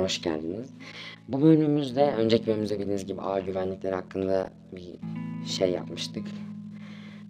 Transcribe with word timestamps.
hoş 0.00 0.22
geldiniz. 0.22 0.70
Bu 1.28 1.42
bölümümüzde, 1.42 2.14
önceki 2.18 2.46
bölümümüzde 2.46 2.78
bildiğiniz 2.78 3.06
gibi 3.06 3.20
ağ 3.20 3.40
güvenlikleri 3.40 3.94
hakkında 3.94 4.50
bir 4.72 4.88
şey 5.48 5.70
yapmıştık. 5.70 6.26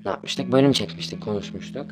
Ne 0.05 0.11
yapmıştık? 0.11 0.53
Bölüm 0.53 0.73
çekmiştik, 0.73 1.23
konuşmuştuk. 1.23 1.87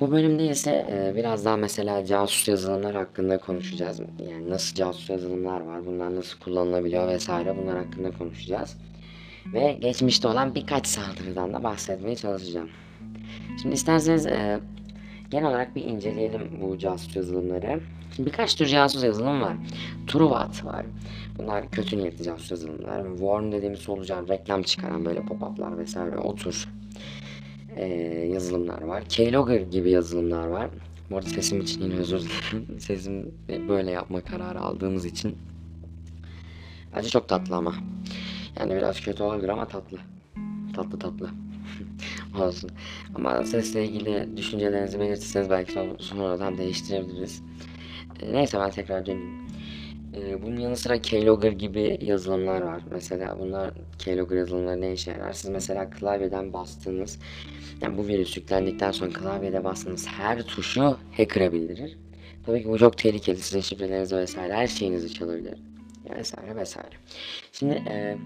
Bu 0.00 0.10
bölümde 0.10 0.46
ise 0.46 0.86
e, 0.90 1.16
biraz 1.16 1.44
daha 1.44 1.56
mesela 1.56 2.04
casus 2.04 2.48
yazılımlar 2.48 2.94
hakkında 2.94 3.38
konuşacağız. 3.38 4.00
Yani 4.30 4.50
nasıl 4.50 4.74
casus 4.74 5.10
yazılımlar 5.10 5.60
var, 5.60 5.86
bunlar 5.86 6.16
nasıl 6.16 6.38
kullanılabiliyor 6.38 7.08
vesaire 7.08 7.56
bunlar 7.62 7.76
hakkında 7.76 8.10
konuşacağız. 8.10 8.76
Ve 9.52 9.72
geçmişte 9.80 10.28
olan 10.28 10.54
birkaç 10.54 10.86
saldırıdan 10.86 11.52
da 11.52 11.62
bahsetmeye 11.62 12.16
çalışacağım. 12.16 12.70
Şimdi 13.62 13.74
isterseniz 13.74 14.26
e, 14.26 14.60
genel 15.30 15.48
olarak 15.48 15.76
bir 15.76 15.84
inceleyelim 15.84 16.42
bu 16.62 16.78
casus 16.78 17.16
yazılımları. 17.16 17.80
Birkaç 18.18 18.54
tür 18.54 18.66
casus 18.66 19.04
yazılım 19.04 19.40
var. 19.40 19.56
Truvat 20.06 20.64
var. 20.64 20.86
Bunlar 21.38 21.70
kötü 21.70 21.98
niyetli 21.98 22.24
casus 22.24 22.50
yazılımlar. 22.50 23.02
Warn 23.10 23.52
dediğimiz 23.52 23.78
solucan 23.80 24.28
reklam 24.28 24.62
çıkaran 24.62 25.04
böyle 25.04 25.20
pop-up'lar 25.20 25.78
vesaire 25.78 26.16
o 26.18 26.34
tür 26.34 26.68
e, 27.76 27.86
yazılımlar 28.32 28.82
var. 28.82 29.04
Keylogger 29.08 29.60
gibi 29.60 29.90
yazılımlar 29.90 30.46
var. 30.46 30.70
Bu 31.10 31.16
arada 31.16 31.28
sesim 31.28 31.60
için 31.60 31.82
yine 31.82 31.94
özür 31.94 32.20
dilerim. 32.20 32.66
Sesim 32.80 33.34
böyle 33.68 33.90
yapma 33.90 34.20
kararı 34.20 34.60
aldığımız 34.60 35.04
için. 35.04 35.36
Bence 36.96 37.08
çok 37.08 37.28
tatlı 37.28 37.56
ama. 37.56 37.74
Yani 38.60 38.74
biraz 38.74 39.00
kötü 39.00 39.22
olabilir 39.22 39.48
ama 39.48 39.68
tatlı. 39.68 39.98
Tatlı 40.74 40.98
tatlı. 40.98 41.30
Olsun. 42.40 42.70
Ama 43.14 43.44
sesle 43.44 43.84
ilgili 43.84 44.36
düşüncelerinizi 44.36 45.00
belirtirseniz 45.00 45.50
belki 45.50 45.72
son- 45.72 45.96
sonradan 45.98 46.58
değiştirebiliriz. 46.58 47.42
Neyse 48.32 48.58
ben 48.58 48.70
tekrar 48.70 49.06
döneyim. 49.06 49.46
E, 50.16 50.42
bunun 50.42 50.60
yanı 50.60 50.76
sıra 50.76 51.02
Keylogger 51.02 51.52
gibi 51.52 51.98
yazılımlar 52.02 52.60
var. 52.62 52.82
Mesela 52.90 53.38
bunlar 53.38 53.70
Keylogger 53.98 54.36
yazılımları 54.36 54.80
ne 54.80 54.92
işe 54.92 55.10
yarar? 55.10 55.32
Siz 55.32 55.50
mesela 55.50 55.90
klavyeden 55.90 56.52
bastığınız 56.52 57.18
yani 57.80 57.98
bu 57.98 58.06
virüs 58.06 58.36
yüklendikten 58.36 58.90
sonra 58.90 59.10
klavyede 59.10 59.64
bastığınız 59.64 60.06
her 60.06 60.42
tuşu 60.42 60.96
hacker'a 61.16 61.52
bildirir. 61.52 61.98
Tabii 62.46 62.62
ki 62.62 62.68
bu 62.68 62.78
çok 62.78 62.98
tehlikeli. 62.98 63.38
Sizin 63.38 63.60
şifrelerinizi 63.60 64.16
vesaire 64.16 64.54
her 64.54 64.66
şeyinizi 64.66 65.14
çalabilir. 65.14 65.54
Vesaire 66.18 66.56
vesaire. 66.56 66.96
Şimdi 67.52 67.74
e, 67.74 68.16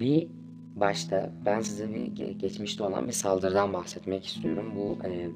bir 0.00 0.28
başta 0.76 1.32
ben 1.46 1.60
size 1.60 1.94
bir 1.94 2.00
ge- 2.00 2.38
geçmişte 2.38 2.84
olan 2.84 3.06
bir 3.06 3.12
saldırıdan 3.12 3.72
bahsetmek 3.72 4.26
istiyorum. 4.26 4.72
Bu 4.76 4.98
e, 5.06 5.28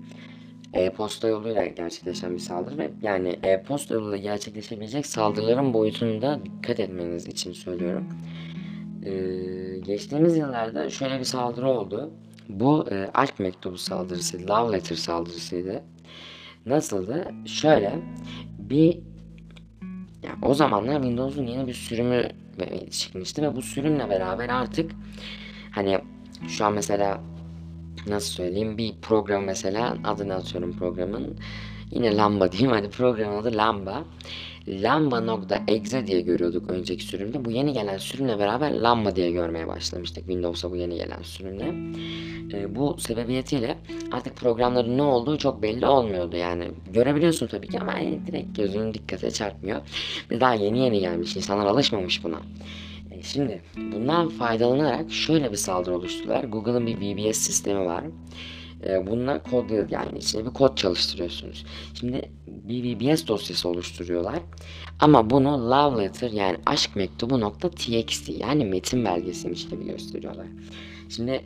e-posta 0.76 1.28
yoluyla 1.28 1.66
gerçekleşen 1.66 2.34
bir 2.34 2.38
saldırı 2.38 2.78
ve 2.78 2.90
yani 3.02 3.38
e-posta 3.42 3.94
yoluyla 3.94 4.16
gerçekleşebilecek 4.16 5.06
saldırıların 5.06 5.74
boyutunda 5.74 6.40
dikkat 6.44 6.80
etmeniz 6.80 7.26
için 7.26 7.52
söylüyorum. 7.52 8.08
E, 9.04 9.12
geçtiğimiz 9.78 10.36
yıllarda 10.36 10.90
şöyle 10.90 11.18
bir 11.18 11.24
saldırı 11.24 11.68
oldu. 11.68 12.10
Bu 12.48 12.86
e, 12.90 13.10
aşk 13.14 13.40
mektubu 13.40 13.78
saldırısı, 13.78 14.48
love 14.48 14.72
letter 14.72 14.96
saldırısıydı. 14.96 15.82
Nasıldı? 16.66 17.28
Şöyle 17.46 17.92
bir 18.58 18.98
yani 20.22 20.38
o 20.42 20.54
zamanlar 20.54 21.02
Windows'un 21.02 21.46
yeni 21.46 21.66
bir 21.66 21.74
sürümü 21.74 22.28
çıkmıştı 22.90 23.42
ve 23.42 23.56
bu 23.56 23.62
sürümle 23.62 24.10
beraber 24.10 24.48
artık 24.48 24.90
hani 25.70 25.98
şu 26.48 26.64
an 26.64 26.72
mesela 26.72 27.20
nasıl 28.06 28.32
söyleyeyim? 28.32 28.78
Bir 28.78 28.94
program 29.02 29.44
mesela 29.44 29.96
adını 30.04 30.34
atıyorum 30.34 30.78
programın? 30.78 31.36
Yine 31.90 32.16
lamba 32.16 32.52
diyeyim 32.52 32.72
hadi 32.72 32.88
programın 32.90 33.42
adı 33.42 33.56
lamba. 33.56 34.04
Lamba.exe 34.68 36.06
diye 36.06 36.20
görüyorduk 36.20 36.70
önceki 36.70 37.04
sürümde. 37.04 37.44
Bu 37.44 37.50
yeni 37.50 37.72
gelen 37.72 37.98
sürümle 37.98 38.38
beraber 38.38 38.72
lamba 38.72 39.16
diye 39.16 39.30
görmeye 39.30 39.66
başlamıştık. 39.66 40.26
Windows'a 40.26 40.70
bu 40.70 40.76
yeni 40.76 40.96
gelen 40.96 41.22
sürümle. 41.22 41.74
E, 42.58 42.76
bu 42.76 42.96
sebebiyetiyle 42.98 43.78
artık 44.12 44.36
programların 44.36 44.98
ne 44.98 45.02
olduğu 45.02 45.38
çok 45.38 45.62
belli 45.62 45.86
olmuyordu. 45.86 46.36
Yani 46.36 46.68
görebiliyorsun 46.92 47.46
tabii 47.46 47.68
ki 47.68 47.80
ama 47.80 47.92
direkt 48.26 48.56
gözünün 48.56 48.94
dikkate 48.94 49.30
çarpmıyor. 49.30 49.80
Ve 50.30 50.40
daha 50.40 50.54
yeni 50.54 50.78
yeni 50.78 51.00
gelmiş 51.00 51.36
insanlar 51.36 51.66
alışmamış 51.66 52.24
buna 52.24 52.38
Şimdi 53.22 53.62
bundan 53.92 54.28
faydalanarak 54.28 55.12
şöyle 55.12 55.52
bir 55.52 55.56
saldırı 55.56 55.96
oluşturdular. 55.96 56.44
Google'ın 56.44 56.86
bir 56.86 56.96
VBS 56.96 57.36
sistemi 57.36 57.84
var. 57.84 58.04
E, 58.86 59.06
Bununla 59.06 59.42
kod 59.42 59.90
yani 59.90 60.18
içine 60.18 60.44
bir 60.46 60.50
kod 60.50 60.76
çalıştırıyorsunuz. 60.76 61.66
Şimdi 61.94 62.30
bir 62.46 62.84
VBS 62.84 63.26
dosyası 63.26 63.68
oluşturuyorlar. 63.68 64.38
Ama 65.00 65.30
bunu 65.30 65.70
love 65.70 66.04
letter 66.04 66.30
yani 66.30 66.56
aşk 66.66 66.96
mektubu 66.96 67.40
nokta 67.40 67.70
txt 67.70 68.28
yani 68.28 68.64
metin 68.64 69.04
belgesiymiş 69.04 69.68
gibi 69.68 69.86
gösteriyorlar. 69.86 70.46
Şimdi 71.08 71.42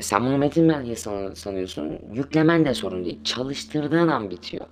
sen 0.00 0.24
bunu 0.26 0.38
metin 0.38 0.68
belgesi 0.68 1.02
san- 1.02 1.34
sanıyorsun. 1.34 1.98
Yüklemen 2.14 2.64
de 2.64 2.74
sorun 2.74 3.04
değil. 3.04 3.18
Çalıştırdığın 3.24 4.08
an 4.08 4.30
bitiyor. 4.30 4.66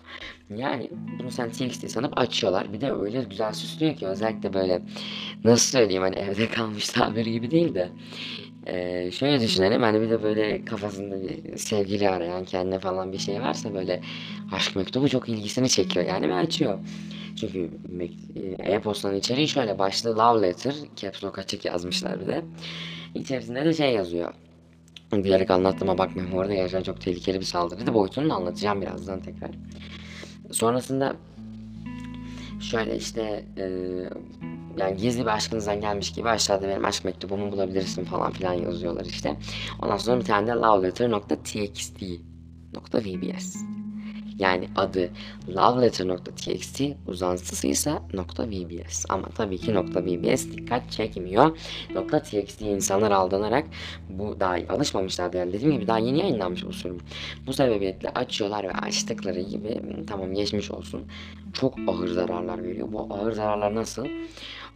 Yani 0.57 0.91
bunu 1.19 1.31
sen 1.31 1.51
TXT 1.51 1.91
sanıp 1.91 2.19
açıyorlar. 2.19 2.73
Bir 2.73 2.81
de 2.81 2.93
öyle 2.93 3.23
güzel 3.31 3.53
süslüyor 3.53 3.97
ki 3.97 4.07
özellikle 4.07 4.53
böyle 4.55 4.83
nasıl 5.45 5.79
söyleyeyim 5.79 6.03
hani 6.03 6.17
evde 6.17 6.49
kalmış 6.49 6.89
tabiri 6.89 7.33
gibi 7.33 7.51
değil 7.51 7.75
de 7.75 7.89
eee, 8.67 9.11
şöyle 9.13 9.41
düşünelim 9.41 9.83
hani 9.83 10.01
bir 10.01 10.11
de 10.11 10.23
böyle 10.23 10.65
kafasında 10.65 11.17
bir 11.23 11.57
sevgili 11.57 12.09
arayan 12.09 12.45
kendine 12.45 12.79
falan 12.79 13.13
bir 13.13 13.19
şey 13.19 13.41
varsa 13.41 13.75
böyle 13.75 14.01
aşk 14.53 14.77
mektubu 14.77 15.09
çok 15.09 15.29
ilgisini 15.29 15.69
çekiyor 15.69 16.07
yani 16.07 16.29
ve 16.29 16.35
açıyor. 16.35 16.79
Çünkü 17.41 17.71
e, 18.37 18.73
e-postanın 18.73 19.15
içeriği 19.17 19.49
şöyle 19.49 19.79
başlığı 19.79 20.19
love 20.19 20.43
letter 20.49 20.75
caps 20.97 21.25
lock 21.25 21.39
açık 21.39 21.65
yazmışlar 21.65 22.21
bir 22.21 22.27
de. 22.27 22.43
İçerisinde 23.15 23.65
de 23.65 23.73
şey 23.75 23.93
yazıyor. 23.93 24.33
Diyerek 25.13 25.51
anlattığıma 25.51 25.99
bakmayın 25.99 26.33
bu 26.33 26.41
arada 26.41 26.55
gerçekten 26.55 26.83
çok 26.83 27.01
tehlikeli 27.01 27.41
bir 27.41 27.45
saldırıydı. 27.45 27.95
Boyutunu 27.95 28.31
da 28.31 28.35
anlatacağım 28.35 28.83
birazdan 28.83 29.21
tekrar. 29.21 29.51
Sonrasında 30.51 31.17
şöyle 32.61 32.97
işte 32.97 33.45
e, 33.57 33.65
yani 34.79 34.97
gizli 34.97 35.21
bir 35.21 35.27
aşkınızdan 35.27 35.81
gelmiş 35.81 36.13
gibi 36.13 36.29
aşağıda 36.29 36.69
benim 36.69 36.85
aşk 36.85 37.05
mektubumu 37.05 37.53
bulabilirsin 37.53 38.05
falan 38.05 38.33
filan 38.33 38.53
yazıyorlar 38.53 39.05
işte. 39.05 39.37
Ondan 39.83 39.97
sonra 39.97 40.21
bir 40.21 40.25
tane 40.25 40.47
de 40.47 40.51
loveletter.txt 40.53 42.03
.vbs 42.95 43.57
yani 44.41 44.69
adı 44.77 45.11
loveletter.txt 45.49 46.83
uzantısı 47.07 47.67
ise 47.67 47.93
.vbs 48.39 49.07
ama 49.09 49.29
tabii 49.29 49.59
ki 49.59 49.75
.vbs 49.75 50.45
dikkat 50.45 50.91
çekmiyor. 50.91 51.59
.txt 52.09 52.63
insanlar 52.63 53.11
aldanarak 53.11 53.65
bu 54.09 54.41
daha 54.41 54.57
alışmamışlardı 54.69 55.37
yani 55.37 55.53
dediğim 55.53 55.73
gibi 55.73 55.87
daha 55.87 55.99
yeni 55.99 56.19
yayınlanmış 56.19 56.67
bu 56.67 56.73
sürüm. 56.73 56.99
Bu 57.47 57.53
sebebiyle 57.53 58.11
açıyorlar 58.15 58.65
ve 58.65 58.73
açtıkları 58.73 59.41
gibi 59.41 59.81
tamam 60.07 60.35
geçmiş 60.35 60.71
olsun 60.71 61.03
çok 61.53 61.75
ağır 61.87 62.09
zararlar 62.09 62.63
veriyor. 62.63 62.89
Bu 62.93 63.09
ağır 63.11 63.33
zararlar 63.33 63.75
nasıl? 63.75 64.07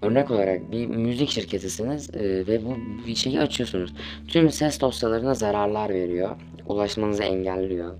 Örnek 0.03 0.31
olarak 0.31 0.73
bir 0.73 0.87
müzik 0.87 1.31
şirketisiniz 1.31 2.15
e, 2.15 2.47
ve 2.47 2.61
bu 2.65 2.77
şeyi 3.15 3.41
açıyorsunuz. 3.41 3.93
Tüm 4.29 4.51
ses 4.51 4.81
dosyalarına 4.81 5.35
zararlar 5.35 5.91
veriyor. 5.91 6.31
Ulaşmanızı 6.67 7.23
engelliyor. 7.23 7.95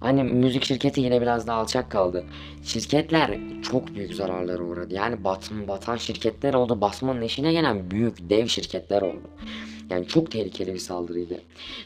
Hani 0.00 0.24
müzik 0.24 0.64
şirketi 0.64 1.00
yine 1.00 1.20
biraz 1.20 1.46
daha 1.46 1.60
alçak 1.60 1.90
kaldı. 1.90 2.24
Şirketler 2.62 3.38
çok 3.62 3.94
büyük 3.94 4.14
zararlara 4.14 4.62
uğradı. 4.62 4.94
Yani 4.94 5.24
batan, 5.24 5.68
batan 5.68 5.96
şirketler 5.96 6.54
oldu. 6.54 6.80
Basmanın 6.80 7.22
eşine 7.22 7.52
gelen 7.52 7.90
büyük 7.90 8.30
dev 8.30 8.46
şirketler 8.46 9.02
oldu. 9.02 9.30
Yani 9.90 10.06
çok 10.06 10.30
tehlikeli 10.30 10.74
bir 10.74 10.78
saldırıydı. 10.78 11.40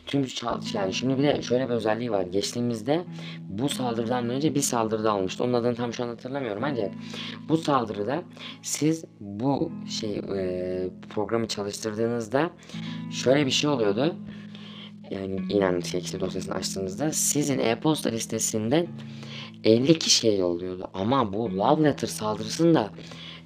Tüm 0.06 0.26
yani 0.74 0.94
şimdi 0.94 1.18
bir 1.18 1.22
de 1.22 1.42
şöyle 1.42 1.64
bir 1.68 1.74
özelliği 1.74 2.10
var. 2.10 2.22
Geçtiğimizde 2.22 3.04
bu 3.48 3.68
saldırıdan 3.68 4.28
önce 4.28 4.54
bir 4.54 4.60
saldırı 4.60 5.04
da 5.04 5.12
almıştı. 5.12 5.44
Onun 5.44 5.52
adını 5.52 5.74
tam 5.74 5.92
şu 5.92 6.04
an 6.04 6.08
hatırlamıyorum 6.08 6.64
ancak 6.64 6.90
bu 7.48 7.56
saldırıda 7.56 8.22
siz 8.62 9.04
bu 9.20 9.72
şey 9.88 10.20
e, 10.36 10.88
programı 11.10 11.48
çalıştırdığınızda 11.48 12.50
şöyle 13.10 13.46
bir 13.46 13.50
şey 13.50 13.70
oluyordu. 13.70 14.16
Yani 15.14 15.40
inan 15.48 15.80
TXT 15.80 16.20
dosyasını 16.20 16.54
açtığınızda 16.54 17.12
sizin 17.12 17.58
e-posta 17.58 18.10
listesinde 18.10 18.86
50 19.64 19.98
kişiye 19.98 20.36
yolluyordu. 20.36 20.88
Ama 20.94 21.32
bu 21.32 21.58
love 21.58 21.84
letter 21.84 22.08
saldırısında 22.08 22.90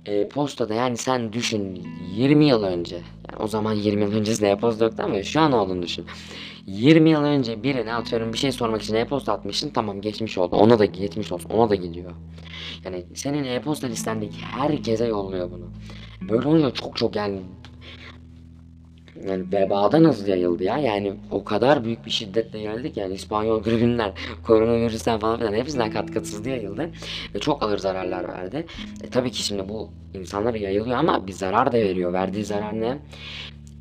e-postada 0.06 0.74
yani 0.74 0.96
sen 0.96 1.32
düşün 1.32 1.86
20 2.14 2.44
yıl 2.44 2.62
önce 2.62 2.96
yani 2.96 3.42
o 3.42 3.48
zaman 3.48 3.72
20 3.72 4.02
yıl 4.02 4.12
öncesinde 4.12 4.50
e-posta 4.50 4.84
yoktu 4.84 5.02
ama 5.06 5.22
şu 5.22 5.40
an 5.40 5.52
olduğunu 5.52 5.82
düşün. 5.82 6.06
20 6.66 7.10
yıl 7.10 7.22
önce 7.22 7.62
birine 7.62 7.94
atıyorum 7.94 8.32
bir 8.32 8.38
şey 8.38 8.52
sormak 8.52 8.82
için 8.82 8.94
e-posta 8.94 9.32
atmışsın 9.32 9.70
tamam 9.70 10.00
geçmiş 10.00 10.38
oldu 10.38 10.56
ona 10.56 10.78
da 10.78 10.84
geçmiş 10.84 11.32
olsun 11.32 11.50
ona 11.50 11.70
da 11.70 11.74
gidiyor. 11.74 12.12
Yani 12.84 13.04
senin 13.14 13.44
e-posta 13.44 13.86
listendeki 13.86 14.38
herkese 14.38 15.06
yolluyor 15.06 15.50
bunu. 15.50 15.70
Böyle 16.30 16.48
olunca 16.48 16.70
çok 16.70 16.96
çok 16.96 17.16
yani 17.16 17.40
yani 19.28 19.44
vebadan 19.52 20.04
hızlı 20.04 20.30
yayıldı 20.30 20.64
ya. 20.64 20.78
Yani 20.78 21.14
o 21.30 21.44
kadar 21.44 21.84
büyük 21.84 22.06
bir 22.06 22.10
şiddetle 22.10 22.58
yayıldı 22.58 22.92
ki 22.92 23.00
yani 23.00 23.14
İspanyol 23.14 23.62
gribünden, 23.62 24.12
koronavirüsten 24.46 25.18
falan 25.18 25.38
filan 25.38 25.54
hepsinden 25.54 25.90
kat 25.90 26.10
kat 26.10 26.22
hızlı 26.22 26.48
yayıldı. 26.48 26.90
Ve 27.34 27.38
çok 27.38 27.62
ağır 27.62 27.78
zararlar 27.78 28.28
verdi. 28.28 28.66
E, 29.04 29.10
tabii 29.10 29.30
ki 29.30 29.42
şimdi 29.42 29.68
bu 29.68 29.90
insanlara 30.14 30.56
yayılıyor 30.56 30.96
ama 30.96 31.26
bir 31.26 31.32
zarar 31.32 31.72
da 31.72 31.76
veriyor. 31.76 32.12
Verdiği 32.12 32.44
zarar 32.44 32.80
ne? 32.80 32.98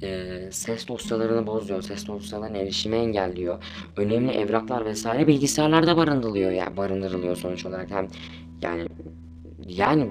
e, 0.03 0.39
ses 0.51 0.87
dosyalarını 0.87 1.47
bozuyor, 1.47 1.81
ses 1.81 2.07
dosyalarına 2.07 2.57
erişimi 2.57 2.95
engelliyor. 2.95 3.63
Önemli 3.97 4.31
evraklar 4.31 4.85
vesaire 4.85 5.27
bilgisayarlarda 5.27 5.97
barındırılıyor 5.97 6.51
yani 6.51 6.77
barındırılıyor 6.77 7.35
sonuç 7.35 7.65
olarak 7.65 7.91
hem 7.91 8.07
yani 8.61 8.87
yani 9.67 10.09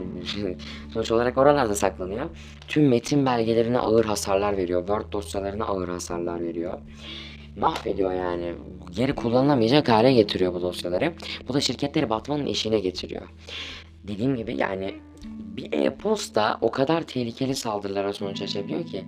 sonuç 0.92 1.10
olarak 1.10 1.38
oralarda 1.38 1.74
saklanıyor. 1.74 2.26
Tüm 2.68 2.88
metin 2.88 3.26
belgelerine 3.26 3.78
ağır 3.78 4.04
hasarlar 4.04 4.56
veriyor. 4.56 4.80
Word 4.80 5.12
dosyalarına 5.12 5.64
ağır 5.64 5.88
hasarlar 5.88 6.40
veriyor. 6.40 6.78
Mahvediyor 7.56 8.12
yani. 8.12 8.54
Geri 8.90 9.14
kullanılamayacak 9.14 9.88
hale 9.88 10.12
getiriyor 10.12 10.54
bu 10.54 10.62
dosyaları. 10.62 11.12
Bu 11.48 11.54
da 11.54 11.60
şirketleri 11.60 12.10
batmanın 12.10 12.46
eşiğine 12.46 12.80
getiriyor. 12.80 13.22
Dediğim 14.04 14.36
gibi 14.36 14.56
yani 14.56 14.94
bir 15.26 15.72
e-posta 15.72 16.58
o 16.60 16.70
kadar 16.70 17.02
tehlikeli 17.02 17.54
saldırılara 17.54 18.12
sonuç 18.12 18.42
açabiliyor 18.42 18.86
ki 18.86 19.04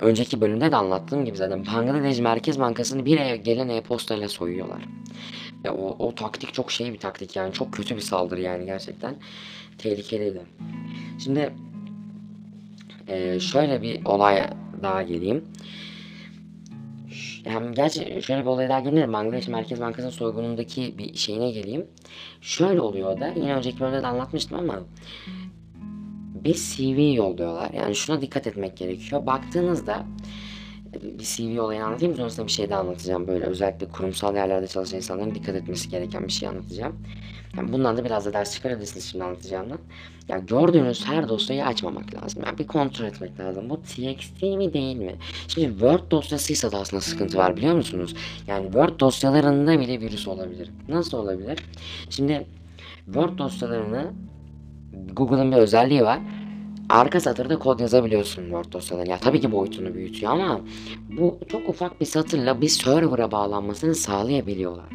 önceki 0.00 0.40
bölümde 0.40 0.72
de 0.72 0.76
anlattığım 0.76 1.24
gibi 1.24 1.36
zaten 1.36 1.66
Bangladeş 1.66 2.20
Merkez 2.20 2.60
Bankası'nı 2.60 3.04
bir 3.04 3.20
e 3.20 3.36
gelen 3.36 3.68
e-postayla 3.68 4.28
soyuyorlar. 4.28 4.82
Ya 5.64 5.74
o, 5.74 6.06
o 6.06 6.14
taktik 6.14 6.54
çok 6.54 6.72
şey 6.72 6.92
bir 6.92 6.98
taktik 6.98 7.36
yani 7.36 7.52
çok 7.52 7.72
kötü 7.72 7.96
bir 7.96 8.00
saldırı 8.00 8.40
yani 8.40 8.66
gerçekten 8.66 9.16
tehlikeliydi. 9.78 10.42
Şimdi 11.24 11.52
e, 13.08 13.40
şöyle 13.40 13.82
bir 13.82 14.04
olay 14.04 14.50
daha 14.82 15.02
geleyim. 15.02 15.44
Hem 17.44 17.74
gerçi 17.74 18.22
şöyle 18.22 18.40
bir 18.40 18.46
olay 18.46 18.68
daha 18.68 18.80
geleyim 18.80 19.12
Bangladeş 19.12 19.48
Merkez 19.48 19.80
Bankası'nın 19.80 20.10
soygunundaki 20.10 20.98
bir 20.98 21.14
şeyine 21.14 21.50
geleyim. 21.50 21.86
Şöyle 22.40 22.80
oluyor 22.80 23.20
da 23.20 23.32
yine 23.36 23.54
önceki 23.54 23.80
bölümde 23.80 24.02
de 24.02 24.06
anlatmıştım 24.06 24.58
ama 24.58 24.80
bir 26.44 26.54
CV 26.54 27.14
yolluyorlar. 27.14 27.70
Yani 27.70 27.94
şuna 27.94 28.20
dikkat 28.20 28.46
etmek 28.46 28.76
gerekiyor. 28.76 29.26
Baktığınızda 29.26 30.06
bir 30.94 31.24
CV 31.24 31.60
olayını 31.60 31.84
anlatayım 31.84 32.16
sonrasında 32.16 32.46
bir 32.46 32.52
şey 32.52 32.70
daha 32.70 32.80
anlatacağım. 32.80 33.28
Böyle 33.28 33.44
özellikle 33.44 33.88
kurumsal 33.88 34.36
yerlerde 34.36 34.66
çalışan 34.66 34.96
insanların 34.96 35.34
dikkat 35.34 35.54
etmesi 35.54 35.88
gereken 35.88 36.26
bir 36.26 36.32
şey 36.32 36.48
anlatacağım. 36.48 36.96
Yani 37.56 37.72
bundan 37.72 37.96
da 37.96 38.04
biraz 38.04 38.26
da 38.26 38.32
ders 38.32 38.54
çıkarabilirsiniz 38.54 39.04
şimdi 39.04 39.24
anlatacağımdan. 39.24 39.78
Yani 40.28 40.46
gördüğünüz 40.46 41.06
her 41.06 41.28
dosyayı 41.28 41.66
açmamak 41.66 42.14
lazım. 42.14 42.42
Yani 42.46 42.58
bir 42.58 42.66
kontrol 42.66 43.04
etmek 43.04 43.40
lazım. 43.40 43.70
Bu 43.70 43.82
TXT 43.82 44.42
mi 44.42 44.72
değil 44.72 44.96
mi? 44.96 45.14
Şimdi 45.48 45.68
Word 45.68 46.10
dosyasıysa 46.10 46.72
da 46.72 46.78
aslında 46.78 47.00
sıkıntı 47.00 47.38
var 47.38 47.56
biliyor 47.56 47.74
musunuz? 47.74 48.14
Yani 48.46 48.64
Word 48.64 49.00
dosyalarında 49.00 49.80
bile 49.80 50.00
virüs 50.00 50.28
olabilir. 50.28 50.70
Nasıl 50.88 51.18
olabilir? 51.18 51.58
Şimdi 52.10 52.46
Word 53.04 53.38
dosyalarını 53.38 54.12
Google'ın 55.12 55.52
bir 55.52 55.56
özelliği 55.56 56.02
var. 56.02 56.20
Arka 56.92 57.20
satırda 57.20 57.58
kod 57.58 57.80
yazabiliyorsun 57.80 58.42
Word 58.42 58.72
dosyalarına. 58.72 59.10
Ya 59.10 59.18
tabii 59.18 59.40
ki 59.40 59.52
boyutunu 59.52 59.94
büyütüyor 59.94 60.32
ama 60.32 60.60
bu 61.18 61.38
çok 61.48 61.68
ufak 61.68 62.00
bir 62.00 62.06
satırla 62.06 62.60
bir 62.60 62.68
server'a 62.68 63.32
bağlanmasını 63.32 63.94
sağlayabiliyorlar. 63.94 64.86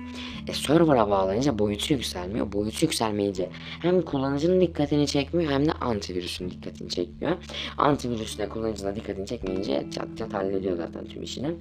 E 0.47 0.53
server'a 0.53 1.09
bağlanınca 1.09 1.59
boyutu 1.59 1.93
yükselmiyor. 1.93 2.51
Boyutu 2.51 2.85
yükselmeyince 2.85 3.49
hem 3.81 4.01
kullanıcının 4.01 4.61
dikkatini 4.61 5.07
çekmiyor 5.07 5.51
hem 5.51 5.65
de 5.65 5.71
antivirüsün 5.71 6.49
dikkatini 6.49 6.89
çekmiyor. 6.89 7.35
Antivirüs 7.77 8.37
de 8.37 8.49
kullanıcının 8.49 8.95
dikkatini 8.95 9.27
çekmeyince 9.27 9.85
çat 9.91 10.07
çat 10.17 10.33
hallediyor 10.33 10.77
zaten 10.77 11.05
tüm 11.05 11.23
işini. 11.23 11.51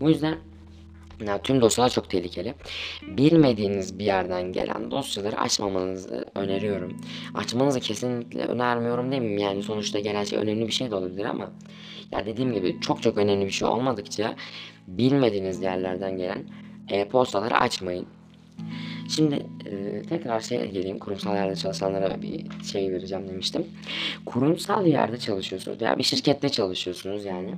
Bu 0.00 0.10
yüzden 0.10 0.38
yani 1.26 1.40
tüm 1.42 1.60
dosyalar 1.60 1.90
çok 1.90 2.10
tehlikeli. 2.10 2.54
Bilmediğiniz 3.02 3.98
bir 3.98 4.04
yerden 4.04 4.52
gelen 4.52 4.90
dosyaları 4.90 5.40
açmamanızı 5.40 6.24
öneriyorum. 6.34 6.96
Açmanızı 7.34 7.80
kesinlikle 7.80 8.44
önermiyorum 8.44 9.12
demeyeyim 9.12 9.38
yani 9.38 9.62
sonuçta 9.62 10.00
gelen 10.00 10.24
şey 10.24 10.38
önemli 10.38 10.66
bir 10.66 10.72
şey 10.72 10.90
de 10.90 10.94
olabilir 10.94 11.24
ama 11.24 11.50
ya 12.12 12.26
dediğim 12.26 12.52
gibi 12.52 12.80
çok 12.80 13.02
çok 13.02 13.18
önemli 13.18 13.46
bir 13.46 13.50
şey 13.50 13.68
olmadıkça 13.68 14.36
bilmediğiniz 14.86 15.62
yerlerden 15.62 16.16
gelen 16.16 16.44
e-postaları 16.88 17.56
açmayın. 17.56 18.06
Şimdi 19.08 19.46
e, 19.66 20.02
tekrar 20.02 20.40
şeye 20.40 20.66
geleyim 20.66 20.98
kurumsal 20.98 21.34
yerde 21.34 21.56
çalışanlara 21.56 22.22
bir 22.22 22.46
şey 22.64 22.92
vereceğim 22.92 23.28
demiştim. 23.28 23.66
Kurumsal 24.26 24.86
yerde 24.86 25.18
çalışıyorsunuz 25.18 25.80
veya 25.80 25.98
bir 25.98 26.02
şirkette 26.02 26.48
çalışıyorsunuz 26.48 27.24
yani. 27.24 27.54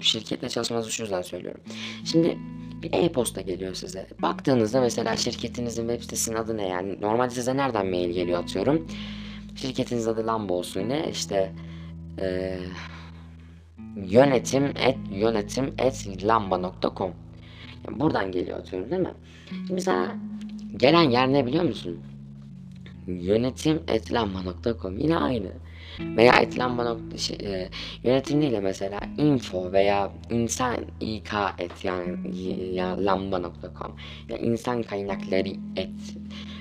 Şirkette 0.00 0.48
çalışmanızı 0.48 0.92
şu 0.92 1.02
yüzden 1.02 1.22
söylüyorum. 1.22 1.60
Şimdi 2.04 2.38
bir 2.82 2.92
e-posta 2.92 3.40
geliyor 3.40 3.74
size. 3.74 4.06
Baktığınızda 4.22 4.80
mesela 4.80 5.16
şirketinizin 5.16 5.88
web 5.88 6.02
sitesinin 6.02 6.36
adı 6.36 6.56
ne 6.56 6.68
yani? 6.68 7.00
Normalde 7.00 7.30
size 7.30 7.56
nereden 7.56 7.86
mail 7.86 8.10
geliyor 8.10 8.42
atıyorum. 8.42 8.86
Şirketiniz 9.56 10.08
adı 10.08 10.26
Lamba 10.26 10.54
olsun 10.54 10.88
ne? 10.88 11.10
İşte 11.10 11.52
e, 12.20 12.58
yönetim 13.96 14.64
et 14.64 14.98
yönetim 15.12 15.74
et 15.78 16.24
lamba.com 16.24 17.12
yani 17.88 18.00
buradan 18.00 18.32
geliyor 18.32 18.58
atıyorum 18.58 18.90
değil 18.90 19.02
mi? 19.02 19.14
Şimdi 19.48 19.72
mesela 19.72 20.16
gelen 20.76 21.10
yer 21.10 21.32
ne 21.32 21.46
biliyor 21.46 21.64
musun? 21.64 22.00
Yönetim 23.06 23.82
etlamba.com 23.88 24.98
yine 24.98 25.16
aynı. 25.16 25.52
Veya 26.00 26.32
etlamba 26.40 26.96
şey, 27.16 27.36
e, 27.42 27.68
yönetim 28.04 28.42
değil 28.42 28.58
mesela 28.62 29.00
info 29.18 29.72
veya 29.72 30.12
insan 30.30 30.76
ik 31.00 31.30
et 31.58 31.84
yani 31.84 32.36
ya 32.74 33.04
lamba.com 33.04 33.96
ya 34.28 34.38
insan 34.38 34.82
kaynakları 34.82 35.48
et 35.76 35.90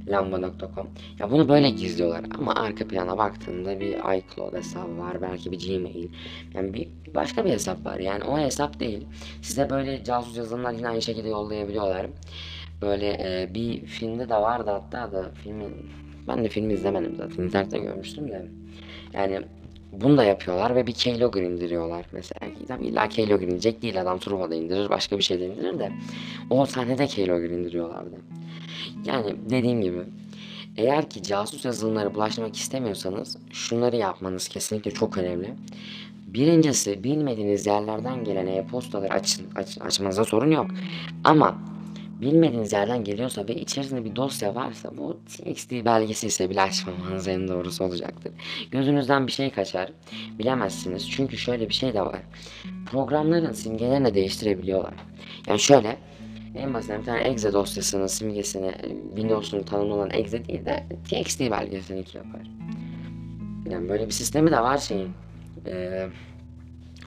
lamba.com 0.08 0.88
ya 1.20 1.32
bunu 1.32 1.50
böyle 1.50 1.70
gizliyorlar 1.70 2.26
ama 2.40 2.56
arka 2.56 2.88
plana 2.88 3.18
baktığında 3.18 3.80
bir 3.80 3.94
iCloud 4.18 4.54
hesabı 4.54 4.98
var 4.98 5.22
belki 5.22 5.52
bir 5.52 5.60
Gmail. 5.60 6.08
Yani 6.54 6.74
bir 6.74 6.88
başka 7.16 7.46
bir 7.46 7.50
hesap 7.50 7.86
var. 7.86 8.00
Yani 8.00 8.24
o 8.24 8.40
hesap 8.40 8.80
değil. 8.80 9.06
Size 9.42 9.70
böyle 9.70 10.04
casus 10.04 10.38
yazılımlar 10.38 10.74
yine 10.74 10.88
aynı 10.90 11.02
şekilde 11.02 11.30
yollayabiliyorlar. 11.30 12.08
Böyle 12.82 13.10
e, 13.10 13.54
bir 13.54 13.86
filmde 13.86 14.30
de 14.30 14.36
vardı 14.36 14.70
hatta 14.72 15.12
da 15.12 15.32
filmin 15.44 15.74
ben 16.28 16.44
de 16.44 16.50
filmi 16.50 16.74
izlemedim 16.74 17.16
zaten. 17.16 17.44
İnternette 17.44 17.78
görmüştüm 17.78 18.28
de 18.28 18.46
yani 19.14 19.42
bunu 19.92 20.18
da 20.18 20.24
yapıyorlar 20.24 20.76
ve 20.76 20.88
bir 20.88 20.92
keylogger 20.92 21.42
indiriyorlar 21.42 22.06
mesela. 22.12 22.40
Tabii 22.68 22.86
illa 22.86 23.10
keylogger 23.10 23.48
indirecek 23.48 23.82
değil 23.82 24.02
adam 24.02 24.20
Truva'da 24.20 24.56
indirir 24.56 24.90
başka 24.90 25.18
bir 25.18 25.24
şey 25.24 25.40
de 25.40 25.46
indirir 25.46 25.80
de 25.80 25.92
o 26.50 26.66
sahnede 26.66 27.08
keylogger 27.08 27.50
indiriyorlardı. 27.50 28.16
Yani 29.06 29.36
dediğim 29.50 29.82
gibi 29.82 30.00
eğer 30.78 31.10
ki 31.10 31.24
casus 31.24 31.66
yazılımlara 31.66 32.16
bulaşmak 32.16 32.56
istemiyorsanız 32.56 33.38
şunları 33.52 33.96
yapmanız 33.96 34.48
kesinlikle 34.48 34.92
çok 34.92 35.18
önemli. 35.18 35.54
Birincisi 36.28 37.04
bilmediğiniz 37.04 37.66
yerlerden 37.66 38.24
gelen 38.24 38.48
e-postaları 38.48 39.14
açın, 39.14 39.48
aç, 39.56 39.78
açmanıza 39.82 40.26
sorun 40.26 40.52
yok. 40.52 40.68
Ama 41.24 41.58
bilmediğiniz 42.22 42.74
yerden 42.74 43.04
geliyorsa 43.04 43.48
ve 43.48 43.56
içerisinde 43.56 44.06
bir 44.06 44.16
dosya 44.16 44.56
varsa 44.56 44.98
bu 44.98 45.20
TXT 45.26 45.72
belgesi 45.72 46.28
ise 46.28 46.50
bile 46.50 46.62
açmamanız 46.62 47.28
en 47.28 47.48
doğrusu 47.48 47.84
olacaktır. 47.84 48.32
Gözünüzden 48.72 49.28
bir 49.28 49.32
şey 49.32 49.50
kaçar. 49.50 49.92
Bilemezsiniz. 50.40 51.12
Çünkü 51.12 51.38
şöyle 51.38 51.70
bir 51.70 51.74
şey 51.74 51.94
de 51.94 52.02
var. 52.02 52.22
Programların 52.92 53.54
simgelerini 53.54 54.06
de 54.06 54.14
değiştirebiliyorlar. 54.14 54.94
Yani 55.48 55.60
şöyle 55.60 55.98
en 56.56 56.74
basit 56.74 57.00
bir 57.00 57.06
tane 57.06 57.22
exe 57.22 57.54
dosyasının 57.54 58.08
simgesini 58.08 58.72
Windows'un 59.16 59.64
tanımlı 59.64 59.94
olan 59.94 60.10
exe 60.14 60.46
değil 60.46 60.66
de 60.66 60.86
txt 61.10 61.40
belgesini 61.40 61.98
yapar. 61.98 62.42
Yani 63.70 63.90
böyle 63.90 64.06
bir 64.06 64.12
sistemi 64.12 64.52
de 64.52 64.60
var 64.60 64.78
şeyin. 64.78 65.10
Ee, 65.66 66.08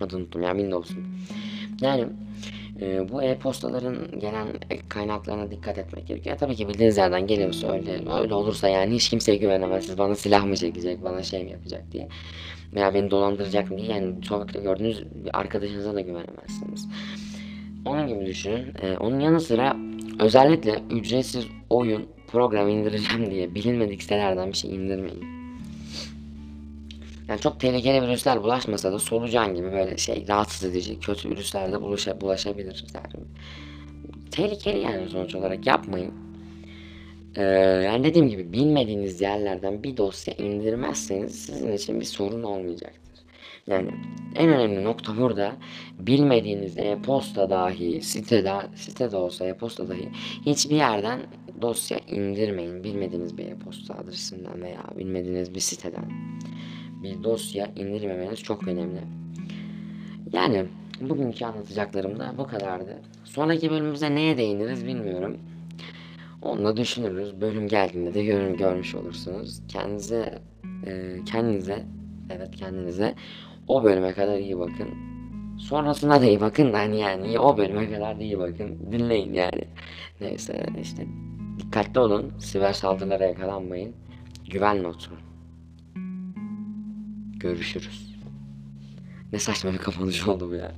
adını 0.00 0.20
unuttum 0.20 0.42
ya 0.42 0.50
Windows'un. 0.50 1.06
Yani 1.80 2.06
e, 2.80 3.08
bu 3.08 3.22
e-postaların 3.22 4.20
gelen 4.20 4.48
kaynaklarına 4.88 5.50
dikkat 5.50 5.78
etmek 5.78 6.06
gerekiyor. 6.06 6.36
Tabii 6.40 6.56
ki 6.56 6.68
bildiğiniz 6.68 6.96
yerden 6.96 7.26
geliyorsa 7.26 7.72
öyle 7.72 7.92
öyle 8.20 8.34
olursa 8.34 8.68
yani 8.68 8.94
hiç 8.94 9.08
kimseye 9.08 9.36
güvenemezsiniz. 9.36 9.98
Bana 9.98 10.14
silah 10.14 10.44
mı 10.44 10.56
çekecek, 10.56 11.04
bana 11.04 11.22
şey 11.22 11.44
mi 11.44 11.50
yapacak 11.50 11.92
diye. 11.92 12.08
Veya 12.74 12.94
beni 12.94 13.10
dolandıracak 13.10 13.70
mı 13.70 13.78
diye 13.78 13.88
yani 13.88 14.24
sokakta 14.24 14.60
gördüğünüz 14.60 15.04
bir 15.24 15.38
arkadaşınıza 15.38 15.94
da 15.94 16.00
güvenemezsiniz. 16.00 16.88
Onun 17.86 18.08
gibi 18.08 18.26
düşünün. 18.26 18.74
Ee, 18.82 18.96
onun 18.96 19.20
yanı 19.20 19.40
sıra 19.40 19.76
özellikle 20.20 20.82
ücretsiz 20.90 21.46
oyun 21.70 22.06
program 22.26 22.68
indireceğim 22.68 23.30
diye 23.30 23.54
bilinmedik 23.54 24.02
sitelerden 24.02 24.48
bir 24.48 24.56
şey 24.56 24.74
indirmeyin. 24.74 25.39
Yani 27.30 27.40
çok 27.40 27.60
tehlikeli 27.60 28.02
virüsler 28.02 28.42
bulaşmasa 28.42 28.92
da 28.92 28.98
solucan 28.98 29.54
gibi 29.54 29.72
böyle 29.72 29.96
şey 29.96 30.24
rahatsız 30.28 30.70
edici 30.70 31.00
kötü 31.00 31.30
virüsler 31.30 31.72
de 31.72 31.82
bulaşa, 31.82 32.20
bulaşabilir. 32.20 32.84
Yani, 32.94 33.24
tehlikeli 34.30 34.78
yani 34.78 35.08
sonuç 35.08 35.34
olarak 35.34 35.66
yapmayın. 35.66 36.12
Ee, 37.36 37.42
yani 37.84 38.04
dediğim 38.04 38.28
gibi 38.28 38.52
bilmediğiniz 38.52 39.20
yerlerden 39.20 39.82
bir 39.82 39.96
dosya 39.96 40.34
indirmezseniz 40.34 41.44
sizin 41.44 41.72
için 41.72 42.00
bir 42.00 42.04
sorun 42.04 42.42
olmayacaktır. 42.42 43.00
Yani 43.66 43.90
en 44.36 44.48
önemli 44.48 44.84
nokta 44.84 45.16
burada 45.16 45.52
bilmediğiniz 45.98 46.78
e-posta 46.78 47.50
dahi 47.50 48.02
sitede, 48.02 48.52
sitede 48.74 49.16
olsa 49.16 49.46
e-posta 49.46 49.88
dahi 49.88 50.08
hiçbir 50.46 50.76
yerden 50.76 51.20
dosya 51.62 51.98
indirmeyin. 51.98 52.84
Bilmediğiniz 52.84 53.38
bir 53.38 53.46
e-posta 53.46 53.94
adresinden 53.94 54.62
veya 54.62 54.82
bilmediğiniz 54.98 55.54
bir 55.54 55.60
siteden 55.60 56.04
bir 57.02 57.22
dosya 57.22 57.66
indirmemeniz 57.76 58.42
çok 58.42 58.68
önemli. 58.68 59.00
Yani 60.32 60.64
bugünkü 61.00 61.44
anlatacaklarım 61.44 62.18
da 62.18 62.34
bu 62.38 62.46
kadardı. 62.46 62.98
Sonraki 63.24 63.70
bölümümüzde 63.70 64.14
neye 64.14 64.36
değiniriz 64.36 64.86
bilmiyorum. 64.86 65.36
Onu 66.42 66.64
da 66.64 66.76
düşünürüz. 66.76 67.40
Bölüm 67.40 67.68
geldiğinde 67.68 68.14
de 68.14 68.24
görün, 68.24 68.56
görmüş 68.56 68.94
olursunuz. 68.94 69.60
Kendinize 69.68 70.38
e, 70.86 71.16
kendinize 71.26 71.84
evet 72.30 72.56
kendinize 72.56 73.14
o 73.68 73.84
bölüme 73.84 74.12
kadar 74.12 74.38
iyi 74.38 74.58
bakın. 74.58 74.88
Sonrasında 75.58 76.20
da 76.20 76.24
iyi 76.24 76.40
bakın 76.40 76.72
da 76.72 76.78
hani 76.78 77.00
yani 77.00 77.38
o 77.38 77.56
bölüme 77.56 77.92
kadar 77.92 78.18
da 78.18 78.22
iyi 78.22 78.38
bakın. 78.38 78.78
Dinleyin 78.92 79.34
yani. 79.34 79.64
Neyse 80.20 80.66
işte 80.82 81.06
dikkatli 81.58 82.00
olun. 82.00 82.32
Siber 82.38 82.72
saldırılara 82.72 83.24
yakalanmayın. 83.24 83.94
Güvenle 84.50 84.86
oturun. 84.88 85.29
Görüşürüz. 87.40 88.16
Ne 89.32 89.38
saçma 89.38 89.72
bir 89.72 89.78
kapanış 89.78 90.28
oldu 90.28 90.50
bu 90.50 90.54
ya. 90.54 90.72